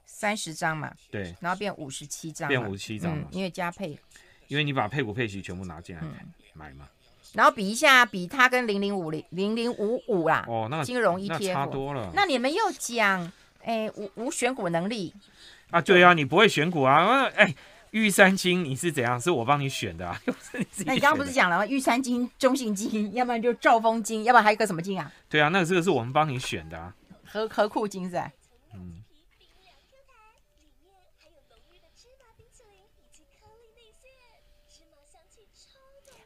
[0.03, 0.93] 三十张嘛？
[1.09, 3.29] 对，然后变五十七张，变五十七张嘛？
[3.31, 3.97] 因为加配，
[4.49, 6.03] 因为你把配股配息全部拿进来
[6.51, 6.89] 买嘛。
[7.31, 12.11] 然后比一下，比它跟零零五零零零五五啦，哦，那金融 ETF 那差多了。
[12.13, 13.31] 那你们又讲，
[13.63, 15.13] 哎，无无选股能力
[15.69, 15.79] 啊？
[15.79, 17.23] 对啊，你不会选股啊？
[17.27, 17.55] 哎。
[17.91, 19.19] 玉山金你是怎样？
[19.19, 20.19] 是我帮你选的啊？
[20.25, 20.65] 又是你。
[20.85, 21.65] 那你刚刚不是讲了吗？
[21.65, 25.11] 玉山金、中信金，要不然就兆丰金，要不然还有个什么金啊？
[25.29, 26.95] 对啊，那个这个是我们帮你选的啊。
[27.25, 28.31] 合合库金是吧？
[28.73, 29.03] 嗯。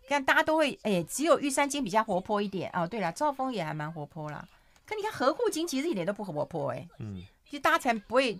[0.07, 2.87] 看大家都会，哎，只有玉山金比较活泼一点哦。
[2.87, 4.47] 对了，兆丰也还蛮活泼啦。
[4.85, 6.87] 可你看何库金其实一点都不活泼哎。
[6.99, 7.23] 嗯。
[7.43, 8.39] 其实大家才不会。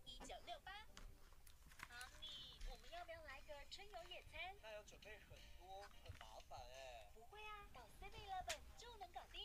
[4.61, 7.11] 那要准备很多，很麻烦哎。
[7.13, 9.41] 不会啊，到 Seven Eleven 就能搞定。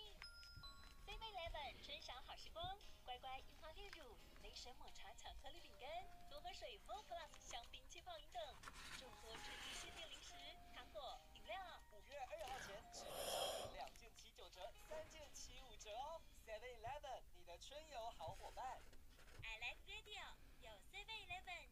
[1.05, 5.88] Seven Eleven 春赏好时光，乖乖樱花炼乳、雷神抹茶巧克力饼干、
[6.31, 8.42] 多喝水 Four Plus 香槟气泡饮等，
[8.99, 10.35] 众多春季限定零食、
[10.75, 11.59] 糖果、饮料。
[11.92, 16.21] 五月二号前只能享两件七九折，三件七五折哦。
[16.47, 18.81] Seven Eleven 你的春游好伙伴。
[19.42, 20.23] I like radio，
[20.62, 21.69] 有 Seven Eleven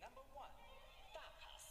[0.00, 0.50] Number One，
[1.14, 1.66] 大卡司。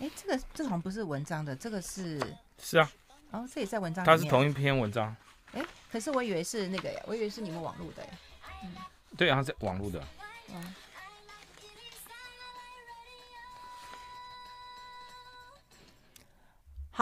[0.00, 2.20] 哎，这个这个好像不是文章的，这个是
[2.58, 2.90] 是啊，
[3.30, 5.14] 哦，这也在文章里面，它是同一篇文章。
[5.52, 8.06] 哎，可是我以为是那个呀，我以为是你们网络的。
[8.64, 8.74] 嗯，
[9.16, 10.04] 对啊，是网络的。
[10.48, 10.74] 嗯。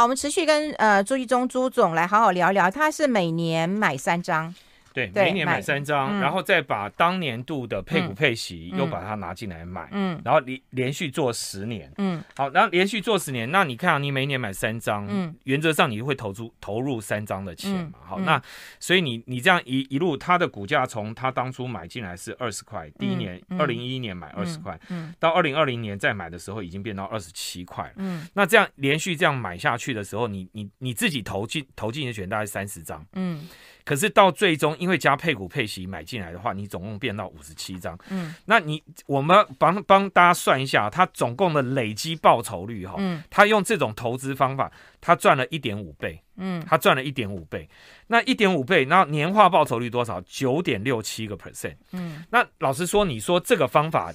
[0.00, 4.54] 好，我们持续跟呃朱一中朱总来好好聊聊，他是每年买三张。
[4.92, 18.42] 对，每年买三张，嗯，然后再把当年度的配股配息又把它拿进来买，嗯，然后连连续做十年，嗯，好，然后连续做十年，那你看啊，你每年买三张，嗯，原则上你会投出投入三张的钱嘛，好，那
[18.80, 33.46] 所以你你这样一一路，它的股价从它当初买进来是二十块，第一年二零一一年买二十块，嗯，到二零二零年再买的时候已经变到二十七块，嗯，那这样连续这样买下去的时候，你你你自己投进投进的钱大概三十张，嗯。
[33.84, 37.98] 可是到最终，因为加配股配息买进来的话，你总共变到五十七张。
[38.08, 46.20] 嗯，那你我们帮帮大家算一下，它总共的累积报酬率哈，嗯，他用这种投资方法，他赚了一点五倍。
[46.42, 47.68] 嗯，他赚了一点五倍，
[48.06, 50.18] 那一点五倍，那年化报酬率多少？
[50.22, 51.76] 九点六七个 percent。
[51.92, 54.10] 嗯，那老实说，你说这个方法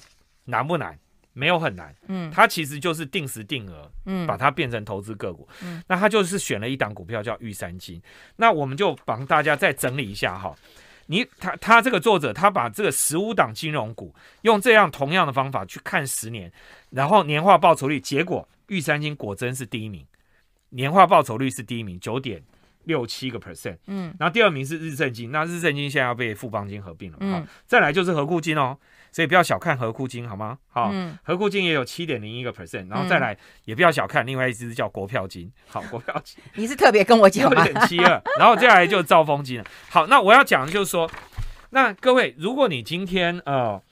[0.46, 0.98] 难不难？
[1.38, 8.00] 没有很难，嗯，它其实就是定时定额，嗯，把它变成投资个股，嗯，那他就是选了一档股票叫玉山金，
[8.36, 10.56] 那我们就帮大家再整理一下哈，
[11.08, 16.50] 你他他这个作者他把这个十五档金融股用这样同样的方法去看十年，
[16.88, 20.06] 然后年化报酬率，结果玉山金果真是第一名，
[20.70, 22.42] 年化报酬率是第一名，九点
[22.84, 28.78] 六七个 percent，嗯，然后第二名是日盛金，那日盛金现在要被富邦金合并了，嗯，再来就是合库金哦。
[29.16, 30.58] 所以不要小看合库金，好吗？
[30.68, 37.64] 好，嗯、合库金也有七点零一个 percent，然后再来也不要小看另外一支叫国票金，好，国票金，你是特别跟我讲吗？
[37.64, 39.64] 六点七二，然后接下来就是兆丰金了。
[39.88, 41.10] 好，那我要讲的就是说，
[41.70, 43.82] 那各位，如果你今天呃，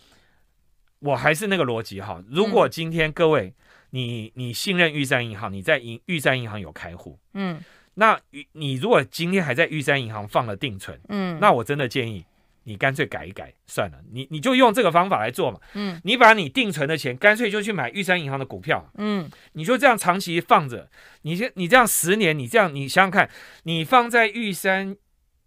[0.99, 3.55] 我还是那个逻辑哈，如果今天各位
[3.93, 7.59] 你你信任玉山银行，你在银玉山银行有开户，嗯，
[7.95, 8.21] 那
[8.53, 12.27] 你如果今天还在玉山银行放了定存，嗯，那我真的建议。
[12.65, 15.61] 你干脆改一改算了，你你就用这个方法来做嘛。
[15.75, 18.91] 嗯，你把你定存的钱干脆就去买玉山银行的股票。
[18.97, 20.89] 嗯，你就这样长期放着，
[21.23, 23.31] 你这你这样十年，你这样你想想看，
[23.65, 24.97] 你放在玉山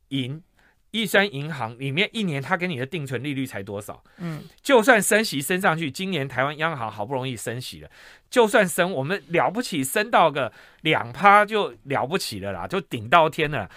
[0.10, 0.41] 银
[0.91, 4.03] 玉山银行里面一年，它给你的定存利率才多少？
[4.17, 7.89] 嗯，就算升息升上去，今年台湾央行好不容易升息了，
[8.30, 10.51] 就算升，我们了不起升到个
[10.82, 13.69] 两趴就了不起了啦，就顶到天了。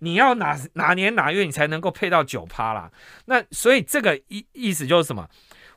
[0.00, 2.90] 你要哪哪年哪月你才能够配到九趴啦？
[3.24, 5.26] 那所以这个意意思就是什么？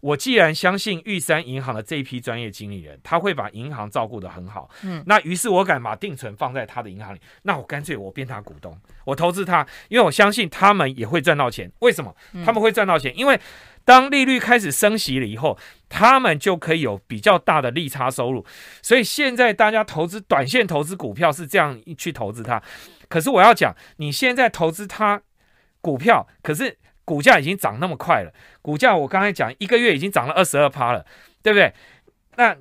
[0.01, 11.71] 我既然相信玉山银行的这一批专业经理人，他会把银行照顾得很好，嗯，那于是我敢把定存放在他的银行里，那我干脆我变他股东，我投资他，因为我相信他们也会赚到钱。
[11.79, 13.17] 为什么他们会赚到钱？
[13.17, 13.39] 因为
[13.85, 15.57] 当利率开始升息了以后，
[15.89, 18.45] 他们就可以有比较大的利差收入。
[18.81, 22.61] 所以现在大家投资短线投资股票是这样去投资它。
[23.09, 25.21] 可是我要讲，你现在投资它
[25.81, 28.33] 股票，可是股价已经涨那么快了。
[28.61, 31.05] 股价我刚才讲一个月已经涨了二十二趴了，
[31.41, 31.73] 对不对？
[32.37, 32.55] 那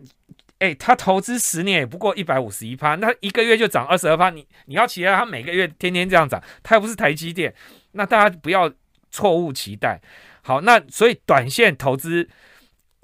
[0.59, 4.31] 诶，他投资十年也不过一百五十一趴，那一个月就涨二十二趴。
[4.31, 7.55] 你你要期待他每个月天天这样涨，他又不是台积电。
[7.93, 8.73] 那大家不要
[9.11, 10.01] 错误期待。
[10.43, 12.29] 好，那所以短线投资，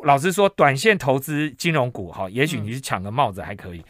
[0.04, 3.84] 老实说，短线投资金融股，哈，也许你是抢个帽子还可以。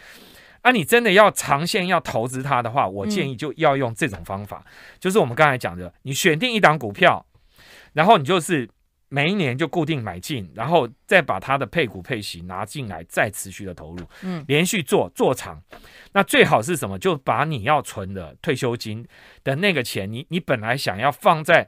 [0.63, 7.25] 那、啊、你真的要长线要投资它的话，我建议就要用这种方法，嗯、就是我们刚才讲的，你选定一档股票，
[7.95, 8.69] 然后你就是
[9.09, 15.63] 每一年就固定买进，然后再把它的配股配息拿进来，再持续的投入，嗯，连续做做长。
[16.13, 16.99] 那最好是什么？
[16.99, 19.07] 就把你要存的退休金
[19.43, 21.67] 的那个钱，你你本来想要放在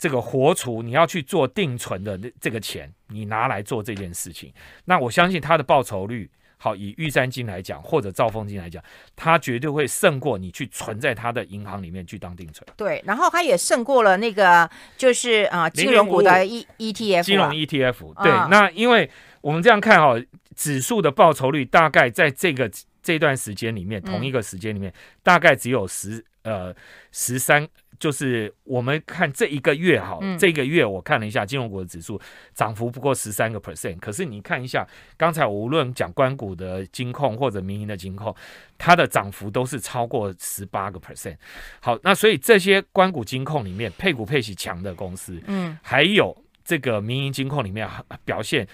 [0.00, 4.52] 这个活储，你要去做定存的这个钱，你拿来做这件事情。
[4.86, 6.28] 那我相信它的报酬率。
[6.62, 8.84] 好，以玉山金来讲，或者兆丰金来讲，
[9.16, 12.68] 它绝对会胜过你去存在它的银行里面去当定存。
[12.76, 18.22] 对，然后它也胜过了那个，就是啊、呃，金融股的 E ETF，金融 ETF。
[18.22, 20.22] 对，嗯、那因为我们这样看哈、哦，
[20.54, 22.70] 指数的报酬率大概在这个
[23.02, 26.76] 这段时间里面，同一个时间里面，嗯、大概只有十呃
[27.10, 27.66] 十三。
[28.00, 32.18] 就是我们看这一个月哈，嗯、这个月我看了一下金融股的指数
[32.54, 34.88] 涨幅不过十三个 percent，可是你看一下
[35.18, 38.34] 刚才我无论讲关股的金控或者民营的金控，
[38.78, 41.36] 它的涨幅都是超过十八个 percent。
[41.80, 46.34] 好，那所以这些关股金控里面配股配息强的公司，嗯，还有
[46.64, 47.86] 这个民营金控里面
[48.24, 48.66] 表现，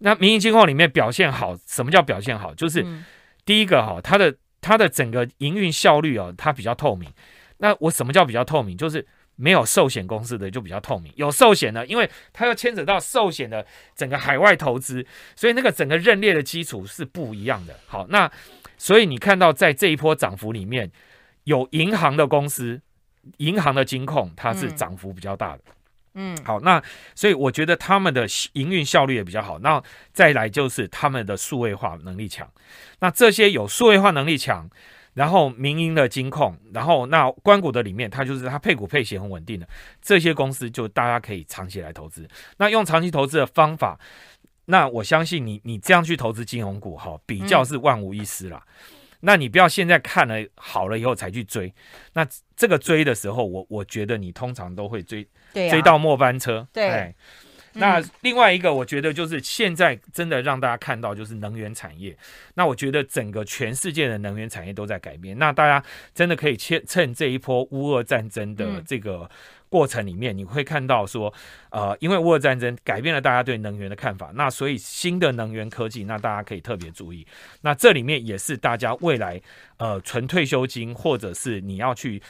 [0.00, 2.54] 那民营金控里面表现好，什么叫表现好？
[2.54, 2.84] 就是
[3.46, 7.10] 第一个哈，它的它的整个营运效率哦，它比较透明。
[7.58, 8.76] 那我什么叫比较透明？
[8.76, 9.06] 就是
[9.38, 17.78] 没有寿险公司的就比较透明，有寿险的，因为它要牵扯到寿险的整个海外投资，所以那个整个认列的基础是不一样的。
[17.86, 18.30] 好，那
[18.78, 20.90] 所以你看到在这一波涨幅里面，
[21.44, 22.80] 有银行的公司，
[23.36, 25.62] 银行的金控它是涨幅比较大的。
[26.14, 26.82] 嗯，好，那
[27.14, 29.58] 所以我觉得他们的营运效率也比较好。
[29.58, 29.82] 那
[30.14, 32.50] 再来就是他们的数位化能力强。
[33.00, 34.70] 那这些有数位化能力强。
[35.16, 39.66] 然后民营的金控，然后那关谷的里面，它就是它配股配息很稳定的
[40.02, 42.28] 这些公司，就大家可以长期来投资。
[42.58, 43.98] 那用长期投资的方法，
[44.66, 48.62] 那我相信你你这样去投资金融股哈，比较是万无一失啦。
[48.66, 51.74] 嗯、那你不要现在看了好了以后才去追，
[52.12, 56.86] 那这个追的时候，我我觉得你通常都会追，对啊、追到末班车，对。
[56.86, 57.14] 哎
[57.76, 62.16] 那另外一个，我觉得就是现在真的让大家看到，就是能源产业。
[62.54, 65.38] 那我觉得整个全世界的能源产业都在改变。
[65.38, 69.30] 那大家真的可以趁趁这一波乌俄战争的这个
[69.68, 71.32] 过程里面，你会看到说，
[71.70, 74.30] 呃，因为乌俄战争改变了大家对能源的看法。
[74.34, 77.26] 那所以新的能源科技，那大家可以特别注意。
[77.60, 79.40] 那这里面也是大家未来
[79.76, 82.22] 呃存退休金，或者是你要去。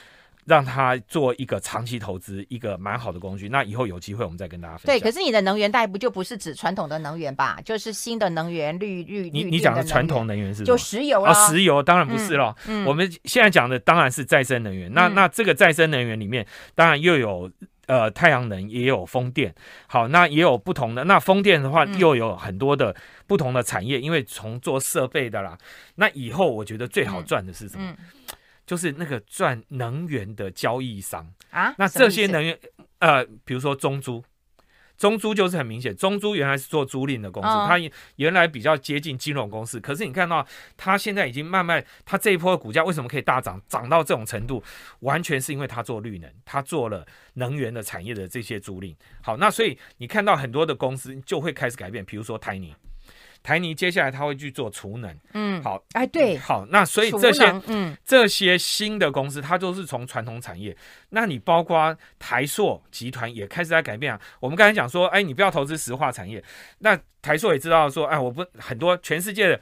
[0.46, 3.48] 让他做一个长期投资，一个蛮好的工具。
[3.48, 4.94] 那以后有机会我们再跟大家分享。
[4.94, 7.58] 对，可是你的能源带不就不是指传统的能源吧？
[7.64, 9.28] 就是新的能源，绿绿。
[9.30, 10.66] 你你讲的传统能源是什么？
[10.66, 12.54] 就石油啊、哦，石油当然不是了。
[12.68, 14.88] 嗯嗯、我们现在讲的当然是再生能源。
[14.90, 17.50] 嗯、那那这个再生能源里面，当然又有
[17.86, 19.52] 呃太阳能，也有风电。
[19.88, 21.02] 好，那也有不同的。
[21.04, 22.94] 那风电的话，又有很多的
[23.26, 25.58] 不同的产业，嗯、因为从做设备的啦。
[25.96, 27.84] 那以后我觉得最好赚的是什么？
[27.90, 28.04] 嗯嗯
[28.66, 32.58] 就是那个赚能源的交易商啊，那这些能源，
[32.98, 34.24] 呃，比如说中租，
[34.98, 37.78] 中租就是很明显，中租原来是做租赁的公司，哦、它
[38.16, 40.44] 原来比较接近金融公司，可是你看到
[40.76, 44.62] 它现在已经慢慢，它这一波的股价为什么可以大涨，涨到这种程度，
[45.00, 48.96] 完全是因为它做绿能，它做了能源的产业的这些租赁。
[49.22, 52.74] 好，那所以你看到很多的公司就会开始改变，比如说台泥。
[53.46, 60.76] 台泥接下来他会去做储能，嗯，好，哎，对，好，那所以这些，嗯，这些新的公司，它都是从传统产业。
[61.10, 64.20] 那你包括台塑集团也开始在改变啊。
[64.40, 66.42] 我们刚才讲说，哎，你不要投资石化产业。
[66.80, 69.60] 那台塑也知道说，哎，我不很多全世界的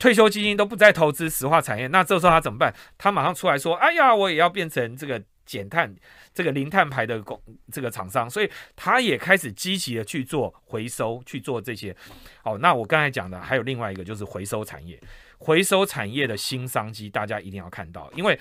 [0.00, 1.86] 退休基金都不再投资石化产业。
[1.86, 2.74] 那这时候他怎么办？
[2.98, 5.22] 他马上出来说，哎呀，我也要变成这个。
[5.44, 5.94] 减碳
[6.32, 7.40] 这个零碳排的工
[7.70, 11.94] 这个厂商，所以他也开始积极的去做回收，去做这些。
[12.42, 14.98] 好，那我刚才讲的还有另外一个就是回收产业，
[15.38, 18.38] 回收产业的新商机，大家一定要看到，因为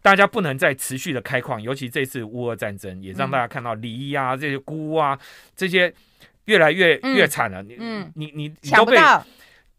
[0.00, 5.18] 大家不能再持续的开矿，尤其这次乌俄战争也让大家看到锂啊这些鈷啊
[5.54, 5.92] 这些
[6.46, 7.64] 越来越越惨了。
[7.78, 8.96] 嗯，你你你都被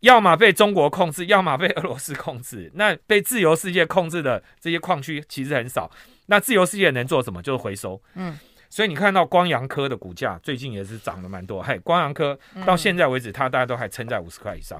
[0.02, 5.90] 要么被中国控制，要么被俄罗斯控制，那被自由世界控制的这些矿区其实很少。
[6.30, 7.42] 那自由世界能做什么？
[7.42, 8.00] 就是回收。
[8.14, 8.38] 嗯，
[8.70, 11.62] 所以你看到光阳科的股价最近也是涨了蛮多。
[11.64, 14.80] 嘿，光阳科到现在为止，它大家都还撑在五十块以上。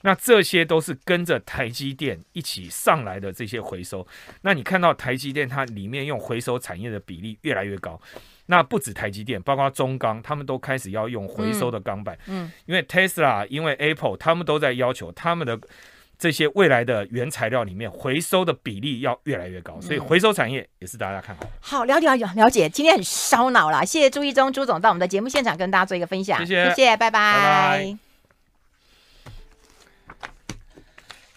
[0.00, 4.06] 那这些都是跟着台积电一起上来的这些回收。
[4.40, 8.00] 那你看到台积电它里面用回收产业的比例越来越高。
[8.46, 12.18] 那不止台积电，包括中钢，他们都开始要用回收的钢板。
[12.26, 15.60] 嗯，因为 Tesla，因为 Apple，他们都在要求他们的。
[16.20, 21.42] 这些未来的原材料里面，回收的比例要越来越高，所以回收产业也是大家看好。
[21.60, 26.68] 好，了解了解了解，今天很烧脑了，谢谢朱一中朱总到我们的节目现场跟大家做一个分享，谢谢。
[26.68, 27.98] 谢谢，拜拜，拜拜，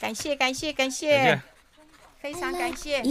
[0.01, 1.41] 感谢感谢感谢，
[2.19, 3.01] 非常感谢。